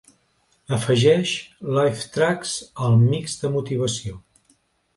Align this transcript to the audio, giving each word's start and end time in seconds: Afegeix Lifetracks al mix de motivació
Afegeix 0.77 1.33
Lifetracks 1.75 2.55
al 2.87 2.99
mix 3.15 3.39
de 3.45 3.55
motivació 3.61 4.21